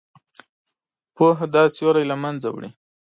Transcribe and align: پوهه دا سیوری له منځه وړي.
پوهه 1.15 1.45
دا 1.55 1.63
سیوری 1.75 2.05
له 2.11 2.15
منځه 2.23 2.47
وړي. 2.51 2.69